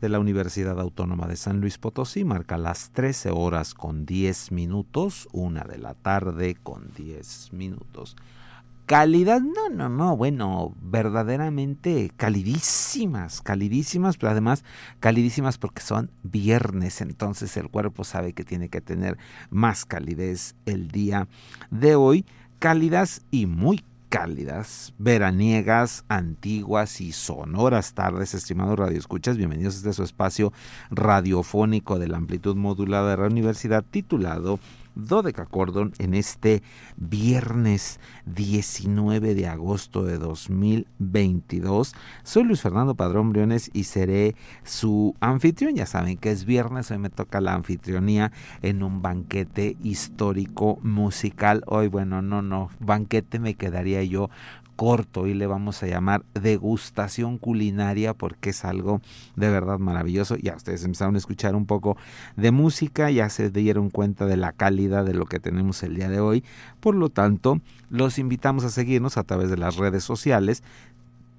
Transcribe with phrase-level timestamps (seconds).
[0.00, 5.28] De la Universidad Autónoma de San Luis Potosí marca las 13 horas con 10 minutos,
[5.32, 8.16] una de la tarde con 10 minutos.
[8.86, 14.64] Calidad, no, no, no, bueno, verdaderamente calidísimas, calidísimas, pero además
[15.00, 19.18] calidísimas porque son viernes, entonces el cuerpo sabe que tiene que tener
[19.50, 21.26] más calidez el día
[21.70, 22.24] de hoy,
[22.60, 29.38] cálidas y muy cálidas, veraniegas, antiguas y sonoras tardes, estimados radioescuchas.
[29.38, 30.52] Bienvenidos a este su espacio
[30.90, 34.60] radiofónico de la amplitud modulada de la universidad titulado
[35.50, 36.62] Cordon en este
[36.96, 41.94] viernes 19 de agosto de 2022.
[42.22, 44.34] Soy Luis Fernando Padrón Briones y seré
[44.64, 45.74] su anfitrión.
[45.74, 51.62] Ya saben que es viernes, hoy me toca la anfitrionía en un banquete histórico musical.
[51.66, 54.30] Hoy, bueno, no, no, banquete me quedaría yo
[54.76, 59.00] corto y le vamos a llamar degustación culinaria porque es algo
[59.36, 60.36] de verdad maravilloso.
[60.36, 61.96] Ya ustedes empezaron a escuchar un poco
[62.36, 66.08] de música, ya se dieron cuenta de la calidad de lo que tenemos el día
[66.08, 66.44] de hoy.
[66.80, 67.60] Por lo tanto,
[67.90, 70.62] los invitamos a seguirnos a través de las redes sociales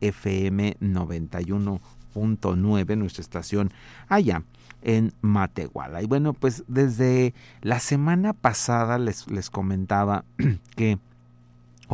[0.00, 3.74] FM 91.9, nuestra estación
[4.08, 4.42] allá
[4.80, 6.00] en Matehuala.
[6.02, 10.24] Y bueno, pues desde la semana pasada les, les comentaba
[10.76, 10.98] que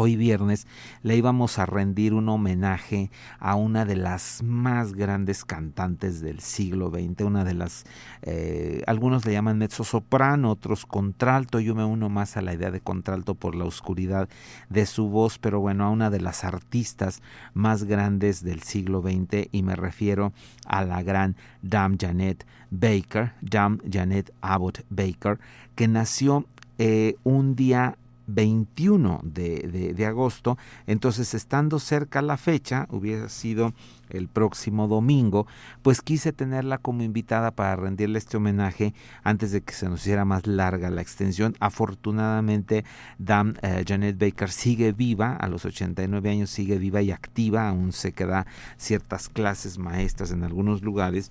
[0.01, 0.69] Hoy viernes
[1.03, 3.11] le íbamos a rendir un homenaje
[3.41, 7.85] a una de las más grandes cantantes del siglo XX, una de las,
[8.23, 12.71] eh, algunos le llaman mezzo soprano, otros contralto, yo me uno más a la idea
[12.71, 14.29] de contralto por la oscuridad
[14.69, 17.21] de su voz, pero bueno, a una de las artistas
[17.53, 20.33] más grandes del siglo XX y me refiero
[20.65, 25.41] a la gran Dame Janet Baker, Dame Janet Abbott Baker,
[25.75, 26.47] que nació
[26.79, 27.97] eh, un día
[28.29, 30.57] 21 de, de, agosto.
[30.87, 33.75] Entonces, estando cerca la fecha, hubiera sido
[34.11, 35.47] el próximo domingo,
[35.83, 40.25] pues quise tenerla como invitada para rendirle este homenaje antes de que se nos hiciera
[40.25, 41.57] más larga la extensión.
[41.59, 42.85] Afortunadamente,
[43.19, 47.93] Dan eh, Janet Baker sigue viva, a los 89 años sigue viva y activa, aún
[47.93, 48.47] se queda
[48.77, 51.31] ciertas clases maestras en algunos lugares.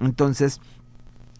[0.00, 0.60] Entonces,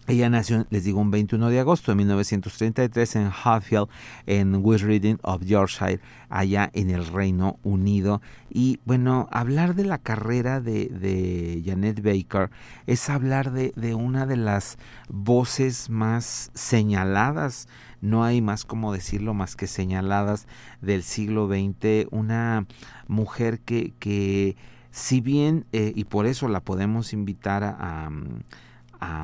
[0.07, 3.89] ella nació, les digo, un 21 de agosto de 1933 en Hatfield,
[4.25, 5.99] en West Reading of Yorkshire,
[6.29, 8.21] allá en el Reino Unido.
[8.49, 12.49] Y bueno, hablar de la carrera de, Janet Baker
[12.85, 14.77] es hablar de, de, una de las
[15.09, 17.67] voces más señaladas,
[17.99, 20.47] no hay más como decirlo más que señaladas
[20.81, 22.65] del siglo XX, una
[23.07, 24.55] mujer que, que
[24.91, 28.09] si bien, eh, y por eso la podemos invitar a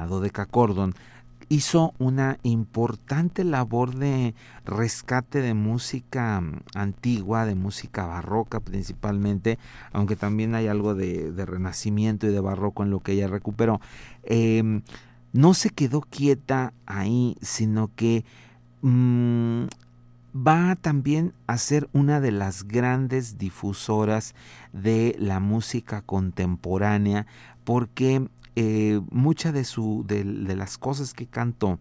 [0.07, 0.93] Dodeca Cordon,
[1.49, 4.33] hizo una importante labor de
[4.65, 9.59] rescate de música mm, antigua, de música barroca principalmente,
[9.91, 13.81] aunque también hay algo de, renacimiento y de barroco en lo que ella recuperó.
[14.23, 14.81] Em,
[15.31, 18.23] no se quedó quieta ahí, sino que
[18.81, 19.65] mm,
[20.35, 24.33] va también a ser una de las grandes difusoras
[24.71, 27.27] de la música contemporánea,
[27.63, 30.23] porque eh, muchas de, su, de,
[30.55, 31.79] las cosas que cantó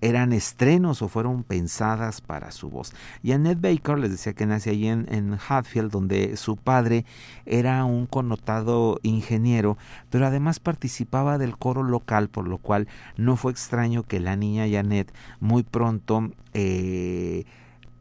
[0.00, 2.94] eran estrenos o fueron pensadas para su voz.
[3.22, 7.04] Y Annette Baker les decía que nació allí en, en, Hatfield, donde su padre
[7.44, 9.76] era un connotado ingeniero,
[10.08, 12.88] pero además participaba del coro local, por lo cual
[13.18, 17.44] no fue extraño que la niña Janet muy pronto eh,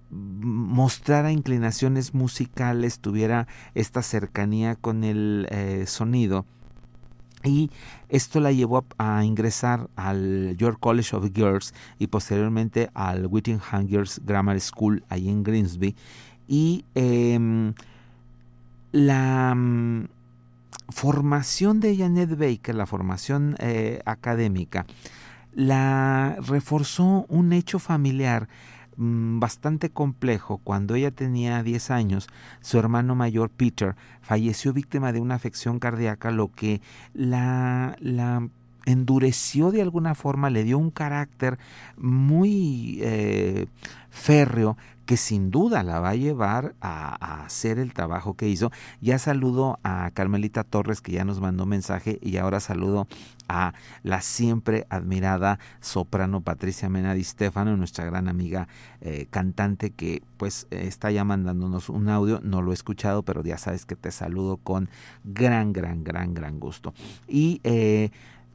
[0.10, 6.46] mostrara inclinaciones musicales, tuviera esta cercanía con el eh, sonido
[7.43, 7.69] y
[8.10, 14.22] esto la llevó a, ingresar al York College of Girls y posteriormente al Whittingham Girls
[14.25, 15.96] Grammar School ahí en Grimsby.
[16.48, 17.74] Y em,
[18.91, 20.08] la mm,
[20.89, 24.86] formación de Janet Baker, la formación eh, académica,
[25.53, 28.48] la reforzó un hecho familiar
[29.00, 30.58] Mm, bastante complejo.
[30.58, 32.27] Cuando ella tenía 10 años,
[32.60, 36.82] su hermano mayor Peter falleció víctima de una afección cardíaca, lo que
[37.13, 38.50] la, la
[38.86, 41.60] endureció de alguna forma, le dio un carácter
[41.96, 43.68] muy eh,
[44.19, 48.71] férreo que sin duda la va a llevar a, hacer el trabajo que hizo.
[49.01, 53.07] Ya saludo a Carmelita Torres que ya nos mandó mensaje y ahora saludo
[53.47, 53.73] a
[54.03, 58.67] la siempre admirada soprano Patricia Mena Di Stefano, nuestra gran amiga
[59.01, 63.57] eh, cantante que pues está ya mandándonos un audio, no lo he escuchado, pero ya
[63.57, 64.89] sabes que te saludo con
[65.23, 66.93] gran, gran, gran, gran gusto.
[67.27, 68.11] Y eh,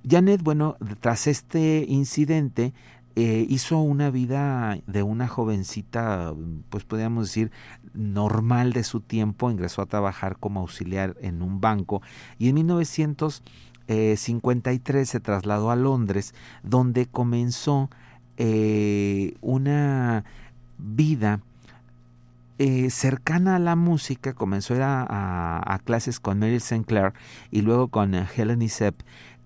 [0.08, 2.74] Janet, bueno, tras este incidente,
[3.16, 6.34] eh, hizo una vida de una jovencita,
[6.68, 7.52] pues podríamos decir,
[7.92, 12.02] normal de su tiempo, ingresó a trabajar como auxiliar en un banco
[12.38, 17.88] y en 1953 se trasladó a Londres, donde comenzó
[18.36, 20.24] eh, una
[20.78, 21.40] vida
[22.58, 26.84] eh, cercana a la música, comenzó a, clases con Mary St.
[26.84, 27.12] Clair
[27.50, 28.94] y luego con Helen Isep,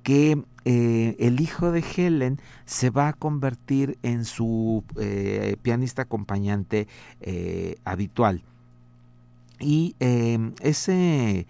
[0.02, 6.88] que eh, el hijo de Helen se va a convertir en su eh, pianista acompañante
[7.21, 8.43] eh, habitual.
[9.61, 11.47] Y ese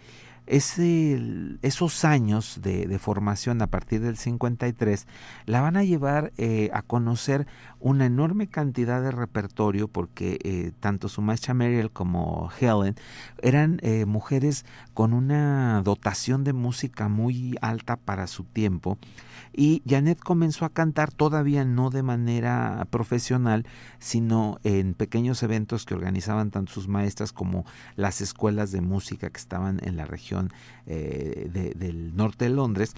[0.47, 5.07] esos años de, formación a partir del 53
[5.45, 6.33] la van a llevar
[6.73, 7.47] a conocer
[7.81, 12.97] una enorme cantidad de repertorio porque eh, tanto su maestra Mariel como Helen
[13.43, 18.99] eran eh, mujeres con una dotación de música muy alta para su tiempo
[19.53, 23.67] y Janet comenzó a cantar todavía no de manera profesional,
[23.99, 27.65] sino en pequeños eventos que organizaban tanto sus maestras como
[27.97, 30.53] las escuelas de música que estaban en la región
[30.87, 32.95] eh, del norte de Londres.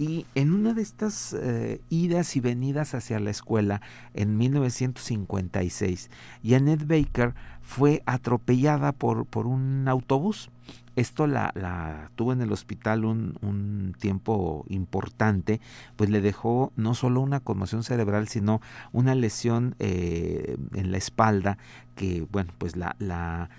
[0.00, 3.82] Y en una de estas eh, idas y venidas hacia la escuela
[4.14, 6.08] en 1956,
[6.42, 10.48] Janet Baker fue atropellada por, por un autobús.
[10.96, 15.60] Esto la, tuvo en el hospital un, un, tiempo importante,
[15.96, 21.58] pues le dejó no solo una conmoción cerebral, sino una lesión eh, en la espalda
[21.94, 23.50] que, bueno, pues la, la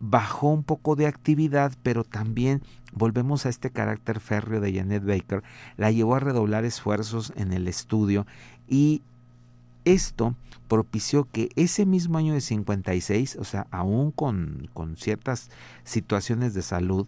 [0.00, 5.42] bajó un poco de actividad, pero también volvemos a este carácter férreo de Janet Baker,
[5.76, 8.26] la llevó a redoblar esfuerzos en el estudio
[8.68, 9.02] y
[9.84, 10.36] esto
[10.68, 15.50] propició que ese mismo año de 56, o sea, aún con, con ciertas
[15.84, 17.06] situaciones de salud,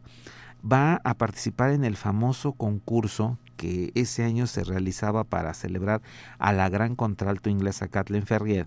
[0.71, 6.03] va a participar en el famoso concurso que ese año se realizaba para celebrar
[6.39, 8.67] a la gran contralto inglesa Kathleen Ferrier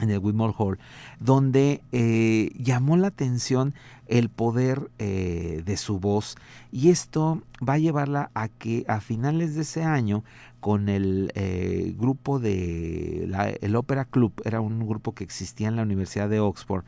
[0.00, 0.78] en el Whitmore Hall,
[1.20, 3.74] donde eh, llamó la atención
[4.06, 6.36] el poder eh, de su voz.
[6.72, 10.24] Y esto va a llevarla a que a finales de ese año
[10.60, 15.76] con el eh, grupo de la, el Opera Club, era un grupo que existía en
[15.76, 16.84] la Universidad de Oxford,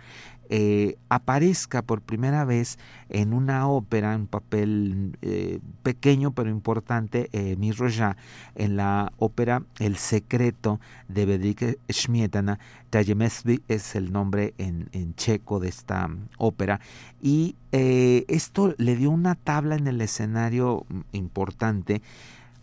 [0.53, 2.77] eh, aparezca por primera vez
[3.09, 7.57] en una ópera, un papel eh, pequeño pero importante, eh,
[8.57, 12.59] en la ópera El secreto de Bedrike Smietana.
[12.91, 16.81] Tajemesby es el nombre en, en, checo de esta ópera.
[17.23, 22.03] Y eh, esto le dio una tabla en el escenario mm, importante,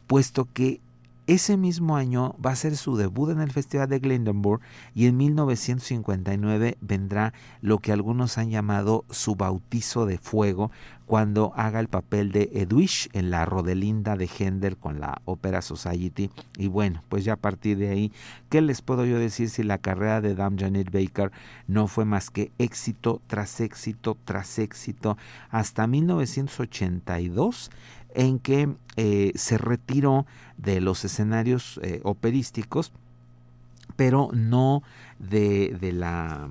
[0.08, 0.82] puesto que
[1.28, 4.66] ese mismo año va a ser su debut en el Festival de Glyndebourne
[4.96, 10.72] y en 1959 vendrá lo que algunos han llamado su bautizo de fuego
[11.06, 16.30] cuando haga el papel de Edwidge en la Rodelinda de Händel con la Opera Society.
[16.58, 18.12] Y bueno, pues ya a partir de ahí,
[18.50, 21.32] ¿qué les puedo yo decir si la carrera de Dame Janet Baker
[21.68, 25.18] no fue más que éxito tras éxito tras éxito
[25.50, 27.70] hasta 1982?
[28.18, 30.26] En que eh, se retiró
[30.58, 32.92] de los escenarios eh, operísticos,
[33.96, 34.82] pero no
[35.20, 36.50] de, de la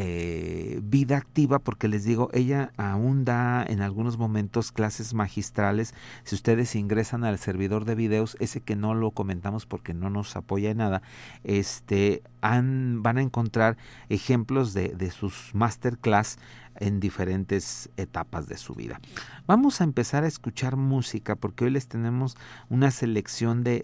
[0.00, 5.92] eh, vida activa, porque les digo, ella aún da en algunos momentos clases magistrales.
[6.24, 10.36] Si ustedes ingresan al servidor de videos, ese que no lo comentamos porque no nos
[10.36, 11.02] apoya en nada,
[11.44, 13.76] este, van a encontrar
[14.08, 16.38] ejemplos de, de sus masterclass
[16.78, 19.00] en diferentes etapas de su vida.
[19.46, 22.36] Vamos a empezar a escuchar música porque hoy les tenemos
[22.68, 23.80] una selección de,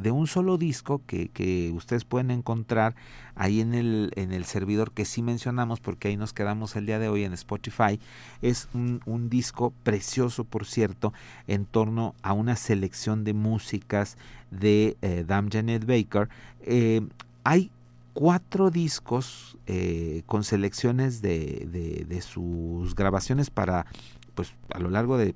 [0.00, 2.94] de, un solo disco que, que, ustedes pueden encontrar
[3.34, 6.98] ahí en el, en el servidor que sí mencionamos porque ahí nos quedamos el día
[6.98, 7.98] de hoy en Spotify.
[8.42, 11.12] Es un, un disco precioso, por cierto,
[11.48, 14.16] en torno a una selección de músicas
[14.50, 16.28] de eh, Dame Janet Baker.
[16.62, 17.02] Eh,
[17.42, 17.70] hay
[18.14, 23.86] cuatro discos eh, con selecciones de, de, sus grabaciones para,
[24.34, 25.34] pues a lo largo de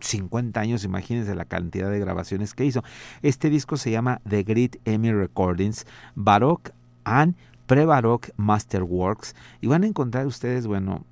[0.00, 2.84] 50 años, imagínense la cantidad de grabaciones que hizo.
[3.22, 6.70] Este disco se llama The Great Emmy Recordings, Baroque
[7.04, 7.34] and
[7.66, 11.04] Pre-Baroque Masterworks, y van a encontrar ustedes, bueno,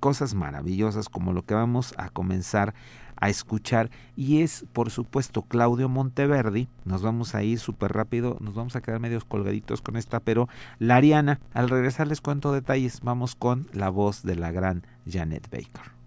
[0.00, 2.74] cosas maravillosas como lo que vamos a comenzar
[3.22, 3.88] a escuchar.
[4.16, 8.82] Y es por supuesto Claudio Monteverdi, nos vamos a ir súper rápido, nos vamos a
[8.82, 10.48] quedar medios colgaditos con esta, pero
[10.80, 15.48] la Ariana, al regresar les cuento detalles, vamos con la voz de la gran Janet
[15.50, 16.01] Baker.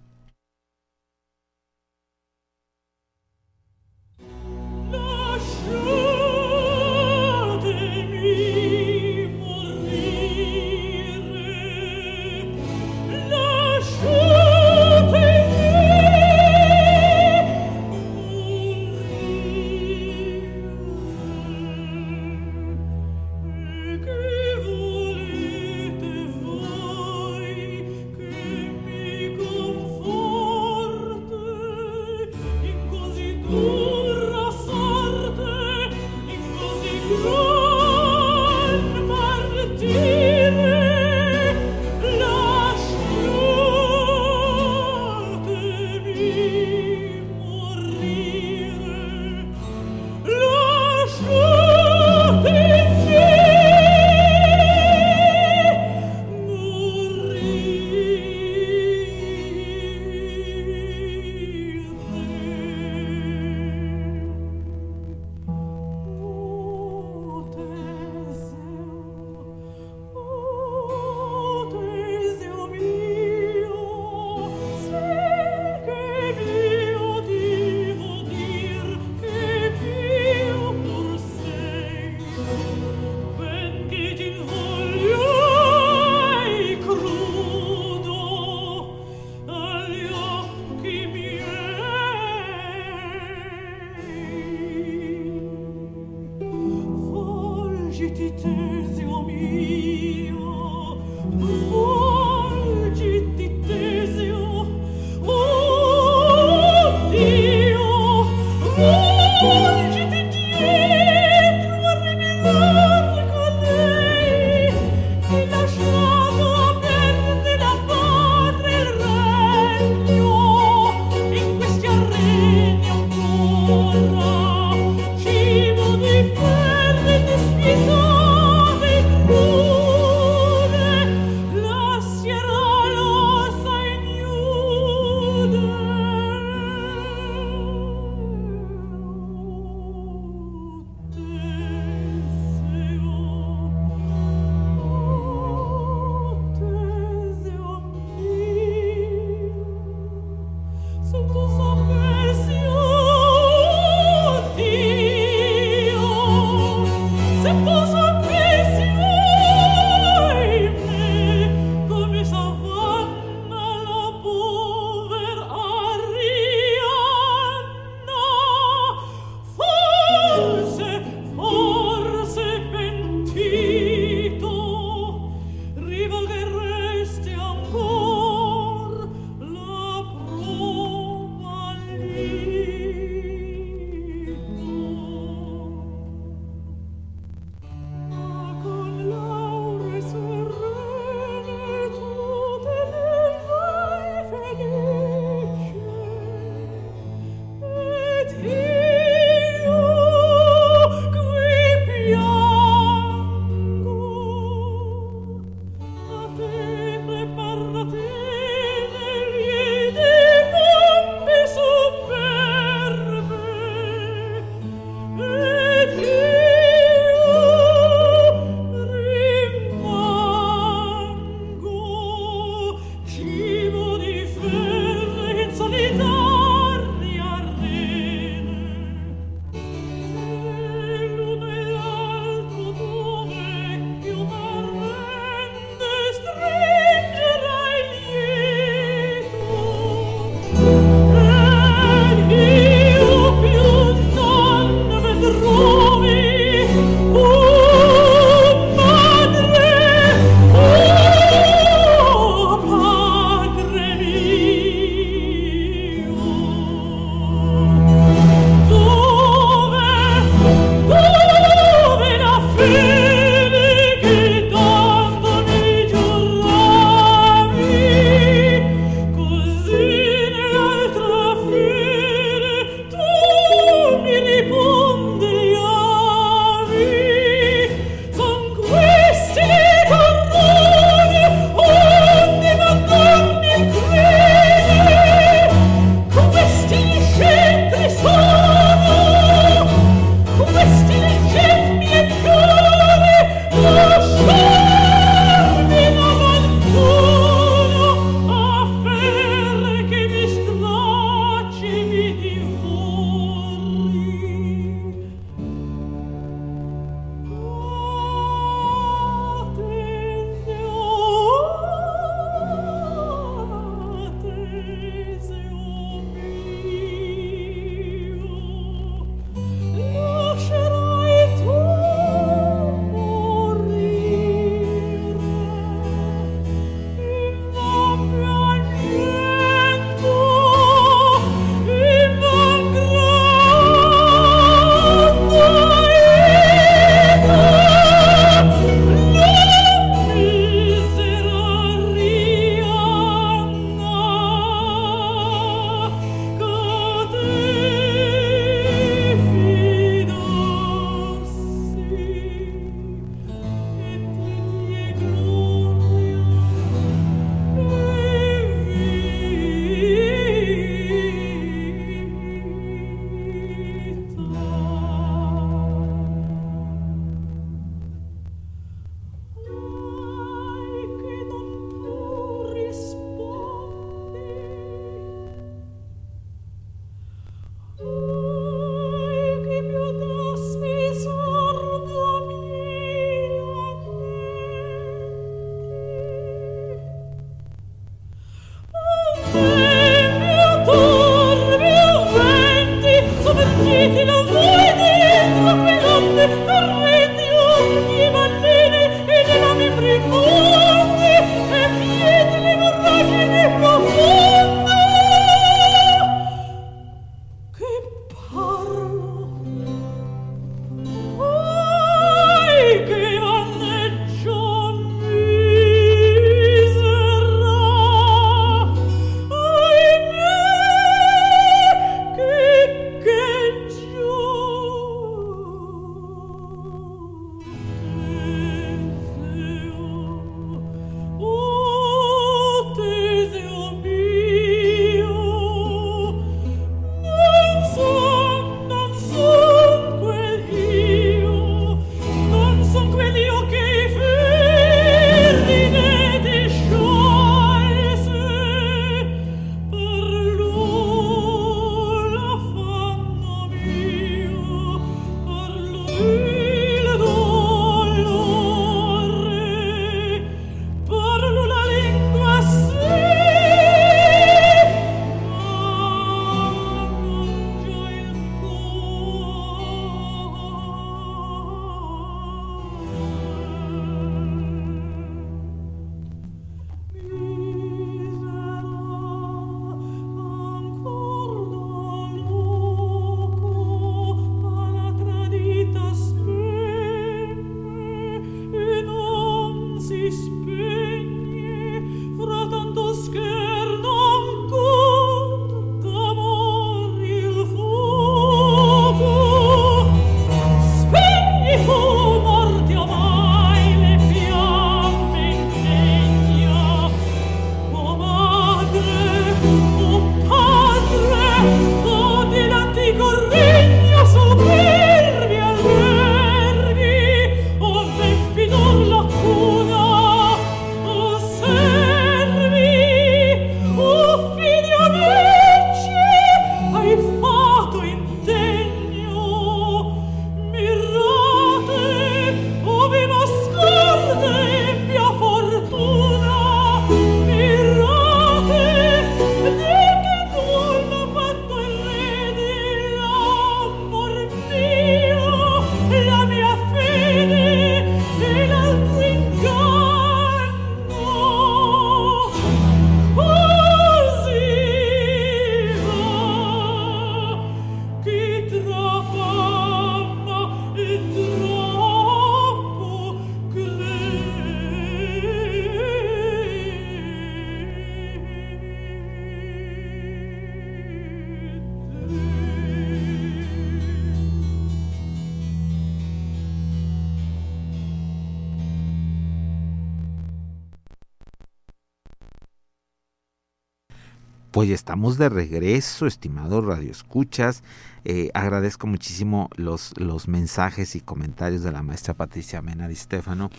[584.55, 587.61] Pues estamos de regreso, estimados radioescuchas.
[588.05, 593.49] Eh, agradezco muchísimo los, los mensajes y comentarios de la maestra Patricia Mena Di Stefano,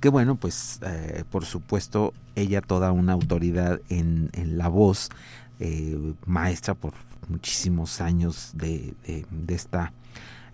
[0.00, 5.10] que bueno, pues eh, por supuesto ella toda una autoridad en, en la voz,
[5.60, 6.94] eh, maestra por
[7.28, 9.92] muchísimos años de, de esta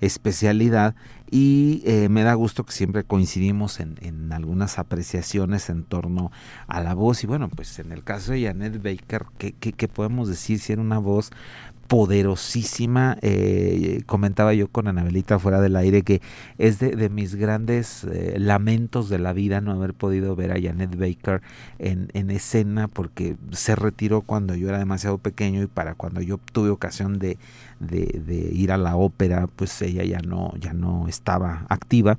[0.04, 0.94] especialidad
[1.30, 6.30] y eh, me da gusto que siempre coincidimos en, en, algunas apreciaciones en torno
[6.66, 10.28] a la voz y bueno pues en el caso de Janet Baker ¿qué, qué, podemos
[10.28, 11.30] decir si era una voz
[11.88, 13.16] poderosísima.
[13.22, 16.20] Eh, comentaba yo con Anabelita fuera del aire que
[16.58, 20.60] es de, de mis grandes eh, lamentos de la vida no haber podido ver a
[20.60, 21.42] Janet Baker
[21.78, 26.38] en, en, escena porque se retiró cuando yo era demasiado pequeño y para cuando yo
[26.52, 27.38] tuve ocasión de,
[27.80, 32.16] de, ir a la ópera, pues ella ya no, ya no estaba activa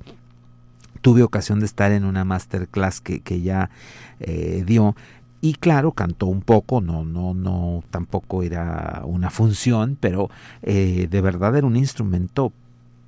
[1.02, 3.70] tuve ocasión de estar en una masterclass que, que ya
[4.18, 4.96] eh, dio
[5.40, 10.30] y claro cantó un poco no no no tampoco era una función pero
[10.62, 12.52] eh, de verdad era un instrumento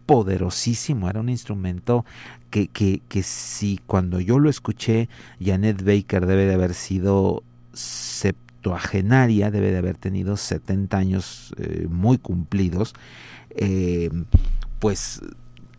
[0.07, 2.05] poderosísimo era un instrumento
[2.51, 5.09] que, que, que si cuando yo lo escuché
[5.41, 12.19] Janet Baker debe de haber sido septuagenaria debe de haber tenido 70 años eh, muy
[12.19, 12.95] cumplidos
[13.51, 14.11] eh,
[14.79, 15.21] pues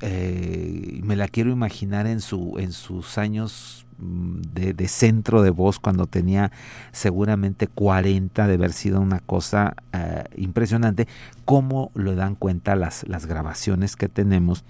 [0.02, 6.06] me la quiero imaginar en su en sus años de, de, centro de voz cuando
[6.06, 6.52] tenía
[6.92, 11.08] seguramente 40 de haber sido una cosa uh, impresionante
[11.46, 14.64] cómo lo dan cuenta las, las grabaciones que tenemos.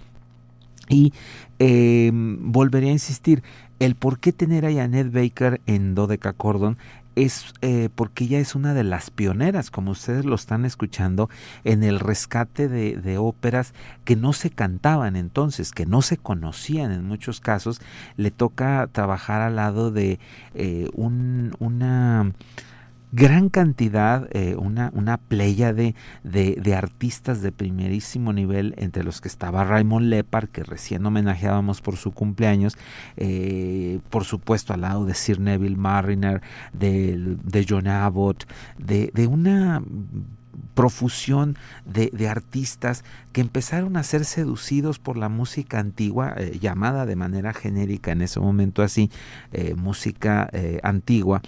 [0.90, 1.14] Y
[1.60, 3.44] eh, volvería a insistir
[3.80, 5.96] el por qué tener a Janet Baker en
[6.36, 6.78] Cordon
[7.16, 11.30] es eh, porque ella es una de las pioneras, como ustedes lo están escuchando,
[11.64, 13.74] en el rescate de, de, óperas
[14.06, 17.82] que no se cantaban entonces, que no se conocían en muchos casos.
[18.18, 20.20] Le toca trabajar al lado de
[20.54, 22.32] eh, un, una
[23.12, 29.22] gran cantidad, eh, una, una playa de, de, de, artistas de primerísimo nivel, entre los
[29.22, 32.78] que estaba Raymond Lepard, que recién homenajeábamos por su cumpleaños,
[33.18, 36.42] eh, por supuesto al lado de Sir Neville Mariner,
[36.74, 38.46] de, de John Abbott,
[38.78, 39.82] de, de una
[40.74, 43.04] profusión de, artistas
[43.34, 48.22] que empezaron a ser seducidos por la música antigua, eh, llamada de manera genérica en
[48.22, 49.10] ese momento así,
[49.52, 51.42] eh, música eh, antigua,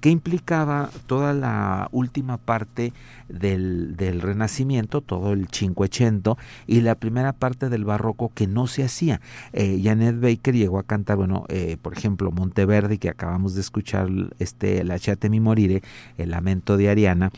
[0.00, 2.92] que implicaba toda la última parte
[3.28, 9.20] del, Renacimiento, todo el Cinquecento, y la primera parte del Barroco que no se hacía.
[9.52, 11.46] Janet Baker llegó a cantar, bueno,
[11.82, 14.08] por ejemplo, Monteverdi, que acabamos de escuchar,
[14.40, 15.82] este, La Chate Mi Morire,
[16.18, 17.30] El Lamento de Ariana,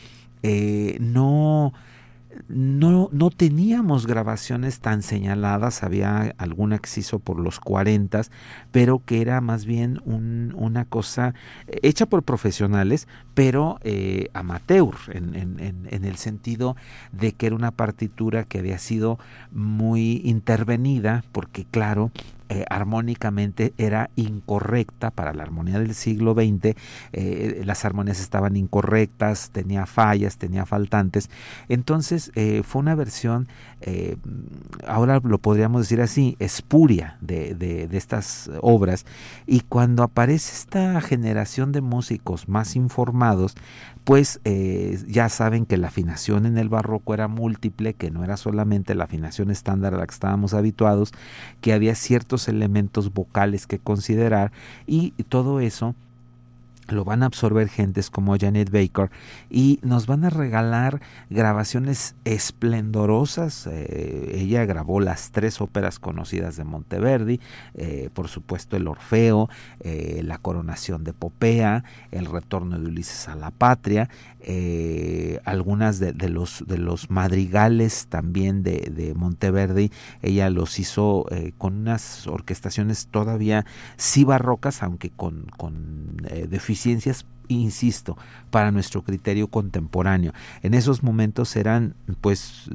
[0.47, 1.73] eh, no,
[2.47, 8.21] no, no teníamos grabaciones tan señaladas, había alguna que se hizo por los 40,
[8.71, 11.33] pero que era más bien un, una cosa
[11.67, 16.75] hecha por profesionales, pero eh, amateur, en, el sentido
[17.11, 19.17] de que era una partitura que había sido
[19.51, 22.11] muy intervenida, porque claro,
[22.49, 26.75] eh, armónicamente era incorrecta para la armonía del siglo XX,
[27.11, 31.29] eh, las armonías estaban incorrectas, tenía fallas, tenía faltantes,
[31.69, 33.47] entonces eh, fue una versión,
[34.87, 39.05] ahora lo podríamos decir así, espuria de, de, de, estas obras,
[39.45, 43.55] y cuando aparece esta generación de músicos más informados,
[44.05, 48.37] pues eh, ya saben que la afinación en el barroco era múltiple, que no era
[48.37, 51.11] solamente la afinación estándar a la que estábamos habituados,
[51.59, 54.51] que había ciertos elementos vocales que considerar
[54.85, 55.95] y todo eso
[56.87, 59.09] lo van a absorber gentes como Janet Baker
[59.49, 63.67] y nos van a regalar grabaciones esplendorosas.
[63.67, 67.39] Eh, ella grabó las tres óperas conocidas de Monteverdi,
[67.73, 73.35] eh, por supuesto el Orfeo, eh, la coronación de Popea, el retorno de Ulises a
[73.35, 74.09] la patria,
[74.47, 81.25] eh, algunas de, de, los, de los madrigales también de, de Monteverdi, ella los hizo
[81.57, 83.65] con unas orquestaciones todavía
[83.97, 86.17] sí barrocas, aunque con, con
[86.49, 88.17] deficiencias deficiencias insisto,
[88.49, 90.33] para nuestro criterio contemporáneo.
[90.63, 92.69] En esos momentos eran pues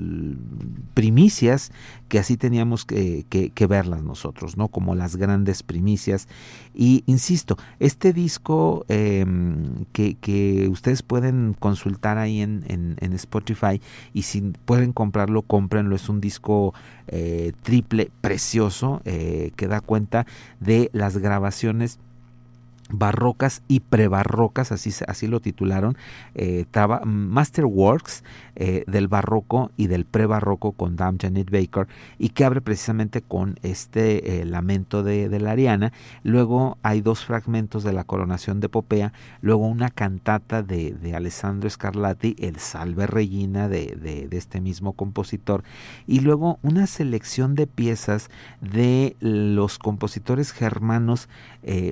[0.94, 1.72] primicias
[2.08, 4.68] que así teníamos que, que, verlas nosotros, ¿no?
[4.68, 6.26] Como las grandes primicias.
[6.74, 9.24] Y insisto, este disco eh,
[9.92, 13.80] que, que, ustedes pueden consultar ahí en, en, en, Spotify
[14.12, 15.94] y si pueden comprarlo, cómprenlo.
[15.94, 16.74] Es un disco
[17.06, 20.26] eh, triple precioso eh, que da cuenta
[20.60, 21.98] de las grabaciones
[22.92, 25.96] barrocas y prebarrocas, así, así lo titularon,
[26.34, 26.66] eh,
[27.04, 28.24] Masterworks
[28.56, 33.58] eh, del barroco y del prebarroco con Dame Janet Baker y que abre precisamente con
[33.62, 35.92] este eh, lamento de, de, la Ariana.
[36.22, 41.68] Luego hay dos fragmentos de la coronación de Popea, luego una cantata de, de Alessandro
[41.68, 45.64] Scarlatti, el Salve Regina de, de, este mismo compositor,
[46.06, 51.28] y luego una selección de piezas de los compositores germanos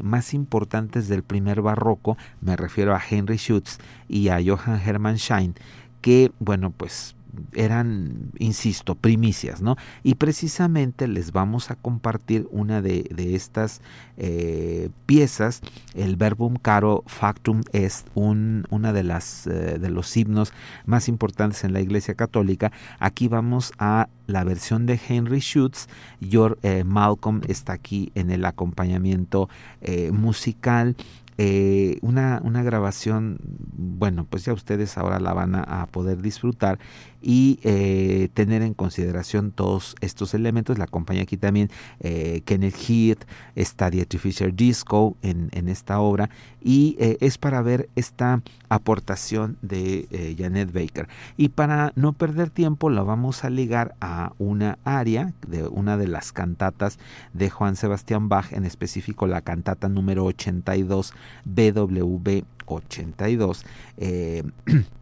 [0.03, 5.55] más importantes del primer barroco, me refiero a Henry Schütz y a Johann Hermann Schein,
[6.01, 7.14] que, bueno, pues
[7.53, 9.77] eran, insisto, primicias, ¿no?
[10.03, 13.81] Y precisamente les vamos a compartir una de, de estas
[14.16, 15.61] eh, piezas,
[15.94, 20.53] el Verbum Caro Factum es un, una de las eh, de los himnos
[20.87, 22.72] más importantes en la Iglesia Católica.
[22.98, 25.88] Aquí vamos a la versión de Henry Schutz.
[26.20, 29.48] George eh, Malcolm está aquí en el acompañamiento
[29.81, 30.96] eh, musical.
[31.40, 33.38] Eh, una, una, grabación,
[33.77, 36.81] bueno, pues ya ustedes ahora la van a, a poder disfrutar
[37.22, 40.78] y eh, tener en consideración todos estos elementos.
[40.78, 46.31] La acompaña aquí también eh, Kenneth Heath, está Dietrich Fisher Disco en, en esta obra
[46.61, 51.09] y eh, es para ver esta aportación de eh, Janet Baker.
[51.37, 56.09] Y para no perder tiempo la vamos a ligar a una aria de una de
[56.09, 56.98] las cantatas
[57.33, 61.12] de Juan Sebastián Bach, en específico la cantata número 82
[61.44, 63.64] BWV 82.
[63.96, 64.42] Eh,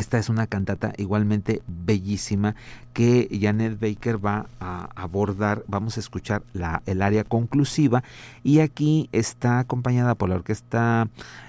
[0.00, 2.54] Esta es una cantata igualmente bellísima
[2.94, 5.62] que Janet Baker va a abordar.
[5.68, 8.02] Vamos a escuchar la, el área conclusiva
[8.42, 11.06] y aquí está acompañada por la orquesta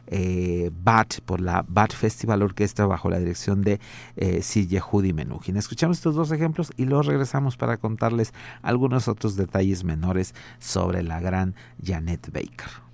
[0.08, 3.80] eh, BAT, por la BAT Festival Orquesta bajo la dirección de
[4.18, 4.42] eh,
[4.82, 5.56] Judy Menuhin.
[5.56, 8.34] Escuchamos estos dos ejemplos y luego regresamos para contarles
[8.64, 12.91] algunos otros detalles menores sobre la gran Janet Baker.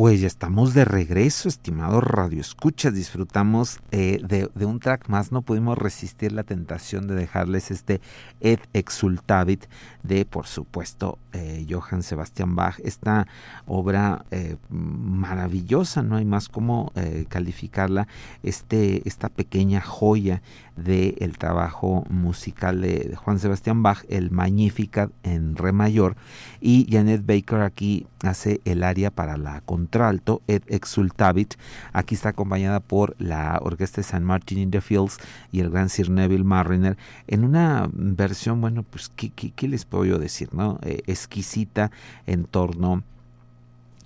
[0.00, 2.94] Pues ya estamos de regreso, estimados radioescuchas.
[2.94, 5.30] Disfrutamos eh, de, un track más.
[5.30, 8.00] No pudimos resistir la tentación de dejarles este
[8.40, 9.66] Ed Exultavit
[10.02, 12.80] de, por supuesto, eh, Johann Sebastian Bach.
[12.82, 13.26] Esta
[13.66, 16.92] obra eh, maravillosa, no hay más cómo
[17.28, 18.08] calificarla.
[18.42, 20.40] Este, esta pequeña joya
[20.82, 26.16] del trabajo musical de, Juan Sebastián Bach, el Magnificat en re mayor,
[26.60, 31.54] y Janet Baker aquí hace el aria para la contralto, Ed Exultavit.
[31.92, 35.18] Aquí está acompañada por la Orquesta de San Martin in the Fields
[35.52, 40.18] y el gran Sir Neville Mariner en una versión, bueno, pues, ¿qué, les puedo yo
[40.18, 40.52] decir?
[40.52, 41.90] no eh, Exquisita
[42.26, 43.02] en torno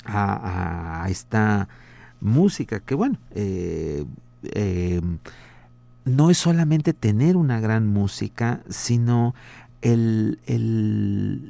[0.04, 1.68] a, esta
[2.20, 4.04] música que, bueno, eh,
[4.52, 5.00] eh,
[6.04, 9.34] no es solamente tener una gran música, sino
[9.82, 10.38] el,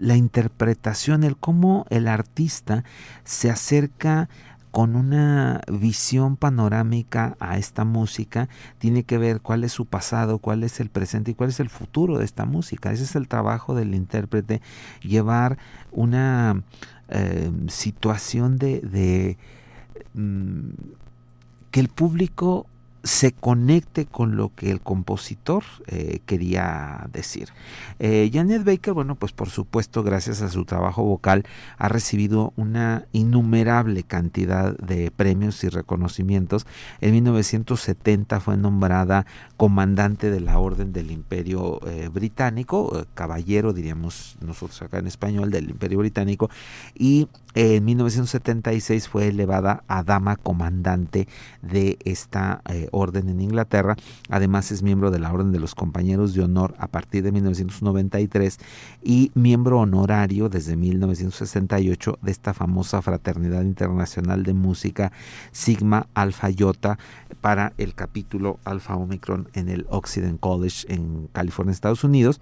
[0.01, 2.85] la interpretación, el cómo el artista
[3.25, 4.29] se acerca
[4.71, 8.49] con una visión panorámica a esta música,
[8.79, 11.69] tiene que ver cuál es su pasado, cuál es el presente y cuál es el
[11.69, 12.91] futuro de esta música.
[12.91, 14.63] Ese es el trabajo del intérprete,
[15.01, 15.59] llevar
[15.93, 16.65] una
[17.09, 19.39] eh, situación de, de
[20.15, 20.71] mm,
[21.71, 22.67] que el público
[23.05, 27.51] se conecte con lo que el compositor eh, quería decir.
[27.99, 31.45] Eh, Janet Baker, bueno, pues por supuesto, gracias a su trabajo vocal,
[31.77, 36.67] ha recibido una innumerable cantidad de premios y reconocimientos.
[37.03, 39.27] En 1970 fue nombrada
[39.59, 45.69] comandante de la Orden del Imperio eh, Británico, caballero, diríamos nosotros acá en español, del
[45.69, 46.49] Imperio Británico,
[46.95, 51.29] y en 1976 fue elevada a dama comandante
[51.61, 53.97] de esta orden en Inglaterra.
[54.29, 58.59] Además es miembro de la Orden de los Compañeros de Honor a partir de 1993
[59.03, 65.13] y miembro honorario desde 1968 de esta famosa Fraternidad Internacional de Música
[65.51, 66.99] Sigma Alpha Iota
[67.41, 72.41] para el capítulo Alpha Omicron en el Occident College en California, Estados Unidos.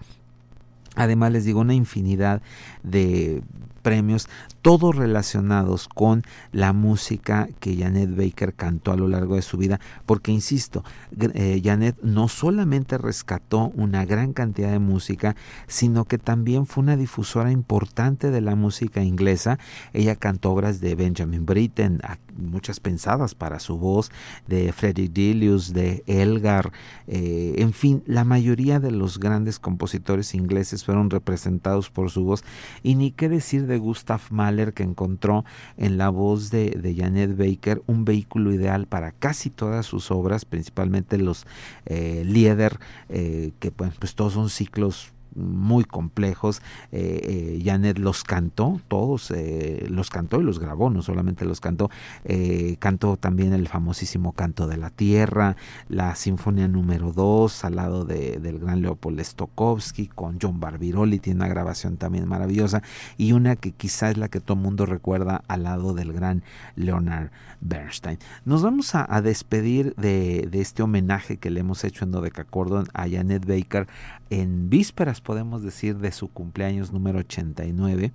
[0.97, 2.43] Además les digo una infinidad
[2.83, 3.43] de
[3.83, 4.29] premios,
[4.63, 6.23] todos relacionados con
[6.53, 10.85] la música que Janet Baker cantó a lo largo de su vida, porque insisto,
[11.19, 16.97] eh, Janet no solamente rescató una gran cantidad de música, sino que también fue una
[16.97, 19.59] difusora importante de la música inglesa.
[19.93, 22.01] Ella cantó obras de Benjamin Britten,
[22.37, 24.11] muchas pensadas para su voz,
[24.47, 26.73] de Frederick Delius, de Elgar,
[27.07, 32.45] eh, en fin, la mayoría de los grandes compositores ingleses fueron representados por su voz,
[32.83, 35.45] y ni qué decir de Gustav Mahler que encontró
[35.77, 41.19] en la voz de, Janet Baker un vehículo ideal para casi todas sus obras, principalmente
[41.19, 41.47] los
[41.87, 46.63] eh, Lieder, eh, que pues, pues todos son ciclos muy complejos.
[46.91, 47.21] Eh,
[47.59, 51.91] eh, Janet los cantó, todos eh, los cantó y los grabó, no solamente los cantó,
[52.79, 55.57] cantó también el famosísimo Canto de la Tierra,
[55.89, 61.41] la Sinfonía número 2 al lado de, del gran Leopold Stokowski con John Barbirolli, tiene
[61.41, 62.83] una grabación también maravillosa
[63.17, 66.43] y una que quizá es la que todo el mundo recuerda al lado del gran
[66.77, 67.31] Leonard
[67.61, 68.19] Bernstein.
[68.45, 72.13] Nos vamos a, despedir de, de, este homenaje que le hemos hecho en
[72.51, 73.87] Cordon a Janet Baker
[74.31, 78.13] en vísperas, podemos decir, de su cumpleaños número 89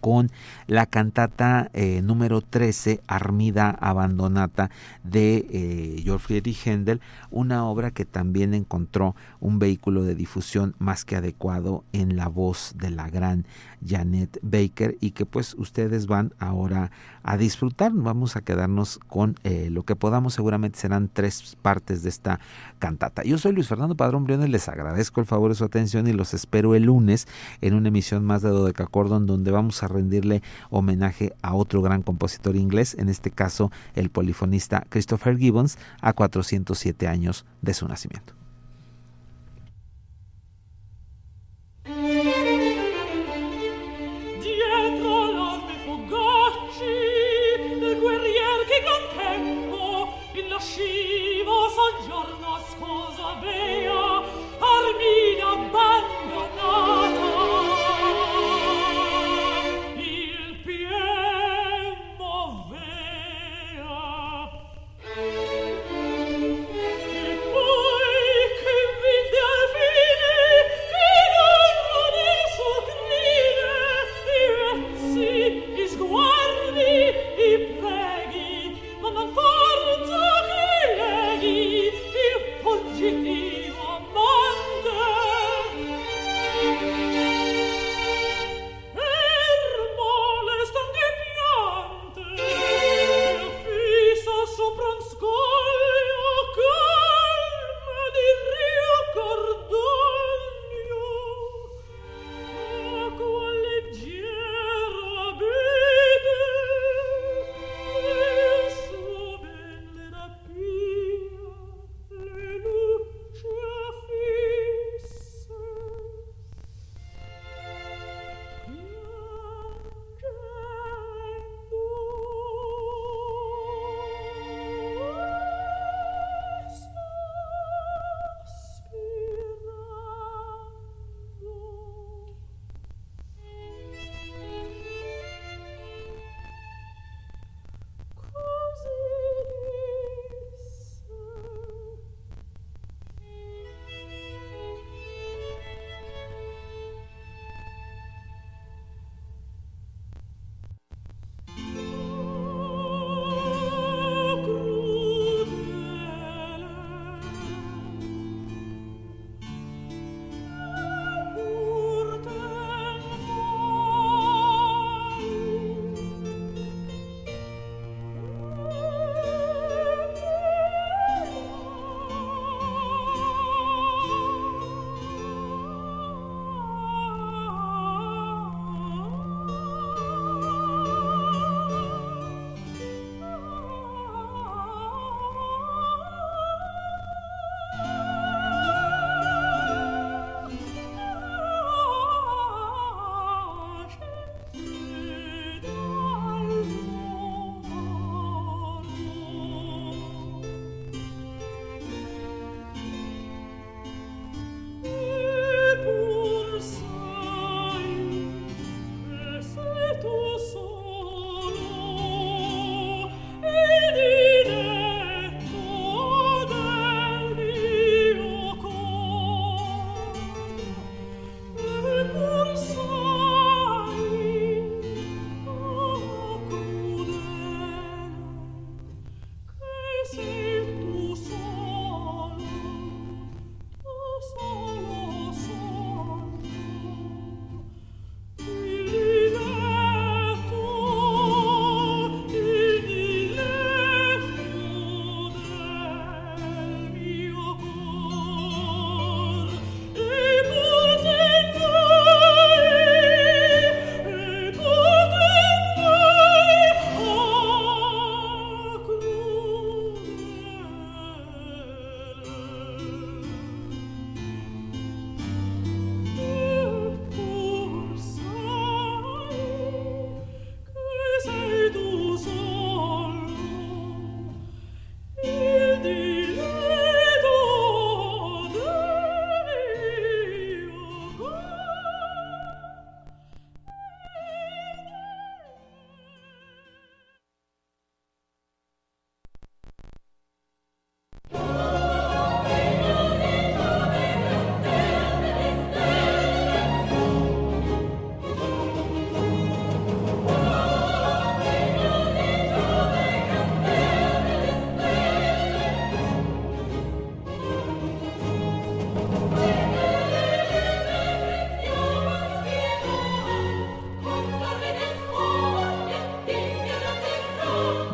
[0.00, 0.30] con
[0.66, 4.70] la cantata eh, número 13, Armida Abandonata,
[5.02, 11.04] de eh, Georg Friedrich Händel, una obra que también encontró un vehículo de difusión más
[11.04, 13.46] que adecuado en la voz de la gran
[13.86, 16.90] Janet Baker y que pues ustedes van ahora
[17.22, 17.92] a disfrutar.
[17.94, 22.40] Vamos a quedarnos con eh, lo que podamos, seguramente serán tres partes de esta
[22.78, 23.22] cantata.
[23.22, 26.34] Yo soy Luis Fernando Padrón Briones, les agradezco el favor de su atención y los
[26.34, 27.28] espero el lunes
[27.60, 32.56] en una emisión más de Dodecacordon donde vamos a rendirle homenaje a otro gran compositor
[32.56, 38.39] inglés, en este caso el polifonista Christopher Gibbons, a 407 años de su nacimiento.